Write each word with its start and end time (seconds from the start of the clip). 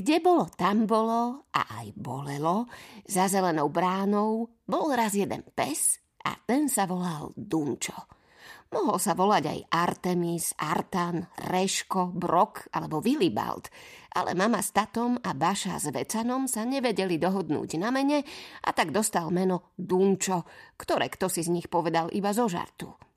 Kde 0.00 0.16
bolo, 0.24 0.48
tam 0.56 0.88
bolo 0.88 1.44
a 1.52 1.84
aj 1.84 1.92
bolelo, 1.92 2.64
za 3.04 3.28
zelenou 3.28 3.68
bránou 3.68 4.48
bol 4.64 4.96
raz 4.96 5.12
jeden 5.12 5.44
pes 5.52 6.00
a 6.24 6.40
ten 6.40 6.72
sa 6.72 6.88
volal 6.88 7.36
Dunčo. 7.36 8.08
Mohol 8.72 8.96
sa 8.96 9.12
volať 9.12 9.44
aj 9.52 9.60
Artemis, 9.68 10.56
Artan, 10.56 11.20
Reško, 11.52 12.16
Brok 12.16 12.72
alebo 12.72 13.04
Willibald, 13.04 13.68
ale 14.16 14.32
mama 14.32 14.64
s 14.64 14.72
tatom 14.72 15.20
a 15.20 15.36
Baša 15.36 15.76
s 15.76 15.92
Vecanom 15.92 16.48
sa 16.48 16.64
nevedeli 16.64 17.20
dohodnúť 17.20 17.76
na 17.76 17.92
mene 17.92 18.24
a 18.64 18.72
tak 18.72 18.96
dostal 18.96 19.28
meno 19.28 19.76
Dunčo, 19.76 20.48
ktoré 20.80 21.12
kto 21.12 21.28
si 21.28 21.44
z 21.44 21.52
nich 21.52 21.68
povedal 21.68 22.08
iba 22.16 22.32
zo 22.32 22.48
žartu. 22.48 23.09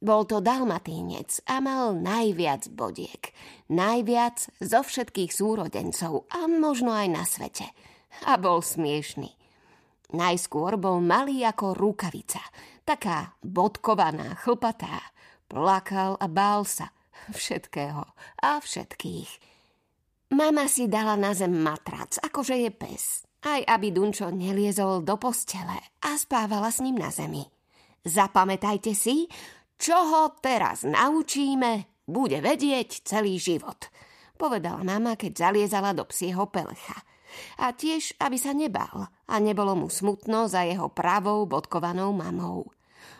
Bol 0.00 0.24
to 0.24 0.40
dalmatínec 0.40 1.44
a 1.44 1.60
mal 1.60 1.92
najviac 1.92 2.72
bodiek. 2.72 3.36
Najviac 3.68 4.48
zo 4.64 4.80
všetkých 4.80 5.28
súrodencov 5.28 6.24
a 6.32 6.48
možno 6.48 6.96
aj 6.96 7.08
na 7.12 7.24
svete. 7.28 7.68
A 8.24 8.40
bol 8.40 8.64
smiešný. 8.64 9.28
Najskôr 10.16 10.80
bol 10.80 11.04
malý 11.04 11.44
ako 11.44 11.76
rukavica, 11.76 12.40
taká 12.82 13.36
bodkovaná, 13.44 14.40
chlpatá. 14.40 15.12
Plakal 15.46 16.16
a 16.16 16.26
bál 16.26 16.64
sa 16.64 16.90
všetkého 17.28 18.02
a 18.40 18.50
všetkých. 18.56 19.30
Mama 20.32 20.64
si 20.70 20.86
dala 20.86 21.18
na 21.18 21.34
zem 21.34 21.52
matrac, 21.52 22.16
akože 22.22 22.56
je 22.56 22.70
pes, 22.70 23.26
aj 23.42 23.66
aby 23.66 23.90
Dunčo 23.90 24.30
neliezol 24.30 25.02
do 25.02 25.18
postele 25.18 25.76
a 26.06 26.14
spávala 26.14 26.70
s 26.70 26.78
ním 26.80 26.96
na 26.96 27.10
zemi. 27.10 27.42
Zapamätajte 28.06 28.94
si, 28.94 29.28
čo 29.80 29.96
ho 29.96 30.36
teraz 30.44 30.84
naučíme, 30.84 32.04
bude 32.04 32.44
vedieť 32.44 33.00
celý 33.08 33.40
život, 33.40 33.88
povedala 34.36 34.84
mama, 34.84 35.16
keď 35.16 35.48
zaliezala 35.48 35.96
do 35.96 36.04
psieho 36.04 36.44
pelcha. 36.52 37.00
A 37.64 37.72
tiež, 37.72 38.20
aby 38.20 38.36
sa 38.36 38.52
nebal 38.52 39.08
a 39.08 39.34
nebolo 39.40 39.72
mu 39.78 39.88
smutno 39.88 40.50
za 40.50 40.68
jeho 40.68 40.92
pravou 40.92 41.48
bodkovanou 41.48 42.12
mamou. 42.12 42.68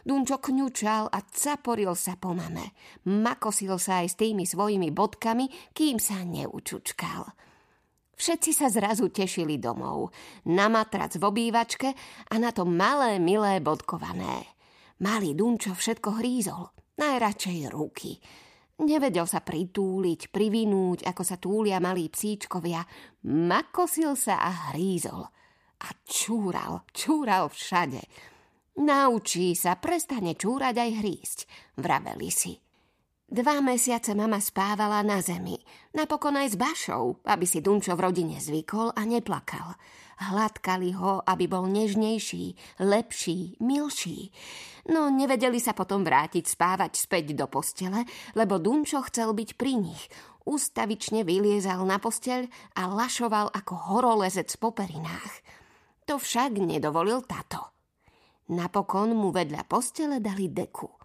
Dunčo 0.04 0.36
kňučal 0.36 1.08
a 1.08 1.18
caporil 1.32 1.96
sa 1.96 2.20
po 2.20 2.36
mame. 2.36 2.76
Makosil 3.08 3.80
sa 3.80 4.04
aj 4.04 4.06
s 4.12 4.18
tými 4.18 4.44
svojimi 4.44 4.92
bodkami, 4.92 5.72
kým 5.72 5.96
sa 5.96 6.20
neučučkal. 6.26 7.24
Všetci 8.20 8.50
sa 8.52 8.68
zrazu 8.68 9.08
tešili 9.08 9.56
domov. 9.56 10.12
Na 10.44 10.68
matrac 10.68 11.16
v 11.16 11.24
obývačke 11.24 11.88
a 12.28 12.34
na 12.36 12.52
to 12.52 12.68
malé, 12.68 13.16
milé 13.16 13.64
bodkované. 13.64 14.59
Malý 15.00 15.32
Dunčo 15.32 15.72
všetko 15.72 16.20
hrízol, 16.20 16.76
najradšej 17.00 17.72
ruky. 17.72 18.20
Nevedel 18.84 19.24
sa 19.24 19.40
pritúliť, 19.40 20.28
privinúť, 20.28 21.08
ako 21.08 21.22
sa 21.24 21.40
túlia 21.40 21.80
malí 21.80 22.12
psíčkovia. 22.12 22.84
Makosil 23.24 24.12
sa 24.12 24.40
a 24.40 24.72
hrízol. 24.72 25.24
A 25.80 25.88
čúral, 26.04 26.84
čúral 26.92 27.48
všade. 27.48 28.00
Naučí 28.84 29.56
sa, 29.56 29.80
prestane 29.80 30.36
čúrať 30.36 30.76
aj 30.76 30.90
hrísť, 31.00 31.38
vraveli 31.80 32.28
si. 32.28 32.52
Dva 33.30 33.62
mesiace 33.62 34.10
mama 34.18 34.42
spávala 34.42 35.06
na 35.06 35.22
zemi, 35.22 35.54
napokon 35.94 36.34
aj 36.34 36.50
s 36.50 36.56
Bašou, 36.58 37.22
aby 37.22 37.46
si 37.46 37.62
Dunčo 37.62 37.94
v 37.94 38.10
rodine 38.10 38.42
zvykol 38.42 38.90
a 38.90 39.06
neplakal. 39.06 39.78
Hladkali 40.18 40.90
ho, 40.98 41.22
aby 41.22 41.46
bol 41.46 41.70
nežnejší, 41.70 42.58
lepší, 42.82 43.54
milší. 43.62 44.34
No 44.90 45.14
nevedeli 45.14 45.62
sa 45.62 45.78
potom 45.78 46.02
vrátiť 46.02 46.42
spávať 46.42 47.06
späť 47.06 47.38
do 47.38 47.46
postele, 47.46 48.02
lebo 48.34 48.58
Dunčo 48.58 48.98
chcel 49.06 49.30
byť 49.30 49.54
pri 49.54 49.78
nich. 49.78 50.10
Ústavične 50.42 51.22
vyliezal 51.22 51.86
na 51.86 52.02
posteľ 52.02 52.50
a 52.82 52.90
lašoval 52.90 53.54
ako 53.54 53.94
horolezec 53.94 54.50
po 54.58 54.74
perinách. 54.74 55.38
To 56.10 56.18
však 56.18 56.58
nedovolil 56.58 57.22
tato. 57.22 57.78
Napokon 58.50 59.14
mu 59.14 59.30
vedľa 59.30 59.70
postele 59.70 60.18
dali 60.18 60.50
deku– 60.50 60.90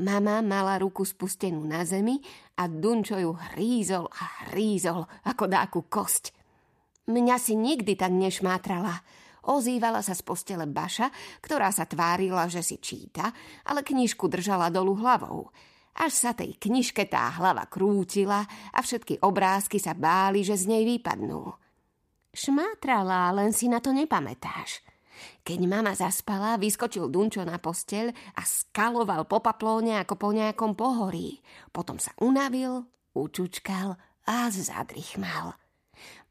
Mama 0.00 0.40
mala 0.40 0.80
ruku 0.80 1.04
spustenú 1.04 1.68
na 1.68 1.84
zemi 1.84 2.16
a 2.56 2.64
Dunčo 2.64 3.20
ju 3.20 3.36
hrízol 3.36 4.08
a 4.08 4.48
hrízol 4.48 5.04
ako 5.28 5.44
dáku 5.44 5.80
kosť. 5.92 6.32
Mňa 7.12 7.36
si 7.36 7.52
nikdy 7.52 7.92
tak 7.92 8.08
nešmátrala. 8.16 9.04
Ozývala 9.52 10.00
sa 10.00 10.16
z 10.16 10.22
postele 10.24 10.64
Baša, 10.64 11.12
ktorá 11.44 11.68
sa 11.74 11.84
tvárila, 11.84 12.48
že 12.48 12.64
si 12.64 12.80
číta, 12.80 13.34
ale 13.68 13.84
knižku 13.84 14.30
držala 14.32 14.72
dolu 14.72 14.96
hlavou. 15.02 15.50
Až 15.92 16.12
sa 16.14 16.30
tej 16.32 16.56
knižke 16.56 17.04
tá 17.04 17.28
hlava 17.36 17.68
krútila 17.68 18.48
a 18.72 18.78
všetky 18.80 19.20
obrázky 19.20 19.76
sa 19.76 19.92
báli, 19.92 20.40
že 20.40 20.56
z 20.56 20.72
nej 20.72 20.82
vypadnú. 20.88 21.52
Šmátrala, 22.32 23.28
len 23.36 23.52
si 23.52 23.68
na 23.68 23.76
to 23.82 23.92
nepamätáš– 23.92 24.80
keď 25.42 25.58
mama 25.68 25.92
zaspala, 25.92 26.56
vyskočil 26.56 27.10
Dunčo 27.10 27.42
na 27.42 27.58
posteľ 27.58 28.10
a 28.38 28.42
skaloval 28.42 29.28
po 29.28 29.42
paplóne 29.44 30.00
ako 30.00 30.14
po 30.18 30.28
nejakom 30.30 30.72
pohorí. 30.72 31.42
Potom 31.70 32.00
sa 32.00 32.14
unavil, 32.22 32.86
učučkal 33.12 33.96
a 34.26 34.36
zadrychmal. 34.48 35.58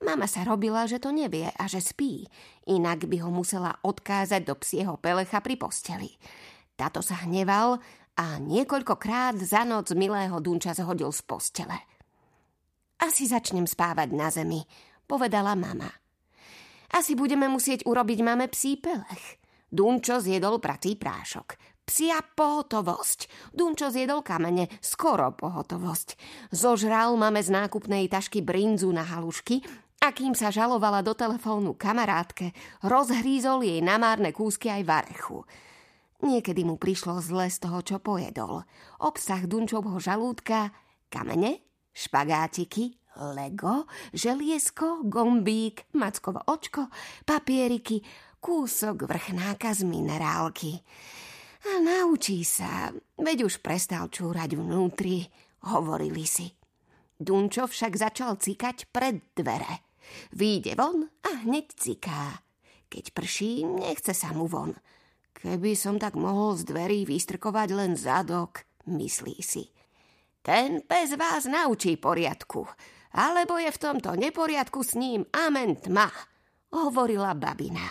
Mama 0.02 0.26
sa 0.26 0.42
robila, 0.42 0.90
že 0.90 0.98
to 0.98 1.14
nevie 1.14 1.46
a 1.46 1.64
že 1.70 1.80
spí, 1.80 2.26
inak 2.66 3.06
by 3.06 3.22
ho 3.22 3.30
musela 3.30 3.78
odkázať 3.86 4.42
do 4.44 4.58
psieho 4.58 4.98
pelecha 4.98 5.40
pri 5.40 5.56
posteli. 5.56 6.18
Tato 6.74 7.06
sa 7.06 7.22
hneval 7.24 7.78
a 8.18 8.26
niekoľkokrát 8.42 9.38
za 9.38 9.62
noc 9.62 9.94
milého 9.94 10.34
Dunča 10.42 10.74
zhodil 10.74 11.14
z 11.14 11.22
postele. 11.22 11.78
Asi 12.98 13.30
začnem 13.30 13.70
spávať 13.70 14.10
na 14.14 14.34
zemi, 14.34 14.66
povedala 15.06 15.54
mama. 15.54 16.01
Asi 16.92 17.16
budeme 17.16 17.48
musieť 17.48 17.88
urobiť 17.88 18.20
máme 18.20 18.52
psí 18.52 18.76
pelech. 18.80 19.40
Dunčo 19.72 20.20
zjedol 20.20 20.60
pratý 20.60 21.00
prášok. 21.00 21.56
Psia 21.88 22.20
pohotovosť. 22.20 23.52
Dunčo 23.56 23.88
zjedol 23.88 24.20
kamene, 24.24 24.68
skoro 24.84 25.32
pohotovosť. 25.32 26.20
Zožral 26.52 27.16
máme 27.16 27.40
z 27.40 27.52
nákupnej 27.52 28.12
tašky 28.12 28.44
brinzu 28.44 28.92
na 28.92 29.08
halušky 29.08 29.64
a 30.04 30.12
kým 30.12 30.36
sa 30.36 30.52
žalovala 30.52 31.04
do 31.04 31.16
telefónu 31.16 31.76
kamarátke, 31.76 32.52
rozhrízol 32.84 33.64
jej 33.64 33.80
namárne 33.80 34.36
kúsky 34.36 34.68
aj 34.68 34.84
varechu. 34.84 35.44
Niekedy 36.22 36.62
mu 36.62 36.78
prišlo 36.78 37.18
zle 37.18 37.50
z 37.50 37.58
toho, 37.66 37.80
čo 37.82 37.98
pojedol. 37.98 38.62
Obsah 39.02 39.42
Dunčovho 39.42 39.98
žalúdka, 39.98 40.70
kamene, 41.10 41.66
špagátiky, 41.98 43.01
Lego, 43.20 43.86
želiesko, 44.16 45.04
gombík, 45.04 45.84
mackovo 45.94 46.40
očko, 46.48 46.88
papieriky, 47.28 48.00
kúsok 48.40 49.04
vrchnáka 49.04 49.76
z 49.76 49.84
minerálky. 49.84 50.80
A 51.62 51.84
naučí 51.84 52.42
sa, 52.48 52.90
veď 53.20 53.46
už 53.46 53.60
prestal 53.60 54.08
čúrať 54.08 54.56
vnútri, 54.56 55.28
hovorili 55.68 56.24
si. 56.24 56.50
Dunčo 57.22 57.70
však 57.70 57.94
začal 58.00 58.40
cikať 58.40 58.90
pred 58.90 59.22
dvere. 59.38 59.86
Výjde 60.34 60.74
von 60.74 61.06
a 61.06 61.46
hneď 61.46 61.68
ciká. 61.78 62.42
Keď 62.90 63.14
prší, 63.14 63.68
nechce 63.68 64.16
sa 64.16 64.34
mu 64.34 64.50
von. 64.50 64.74
Keby 65.38 65.78
som 65.78 66.02
tak 66.02 66.18
mohol 66.18 66.58
z 66.58 66.66
dverí 66.66 67.06
vystrkovať 67.06 67.70
len 67.78 67.94
zadok, 67.94 68.66
myslí 68.90 69.38
si. 69.44 69.70
Ten 70.42 70.82
pes 70.82 71.14
vás 71.14 71.46
naučí 71.46 71.94
poriadku 72.02 72.66
alebo 73.16 73.60
je 73.60 73.70
v 73.72 73.82
tomto 73.82 74.16
neporiadku 74.16 74.82
s 74.84 74.96
ním 74.96 75.28
amen 75.32 75.78
tma, 75.80 76.08
hovorila 76.72 77.36
babina. 77.36 77.86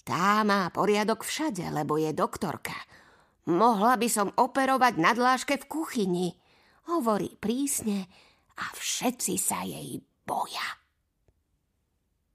Tá 0.00 0.42
má 0.42 0.66
poriadok 0.72 1.22
všade, 1.22 1.70
lebo 1.70 2.00
je 2.00 2.10
doktorka. 2.10 2.74
Mohla 3.50 4.00
by 4.00 4.08
som 4.08 4.28
operovať 4.34 4.94
na 4.98 5.14
dláške 5.14 5.60
v 5.60 5.68
kuchyni, 5.68 6.28
hovorí 6.88 7.36
prísne 7.38 8.08
a 8.58 8.64
všetci 8.74 9.34
sa 9.36 9.62
jej 9.62 10.02
boja. 10.26 10.79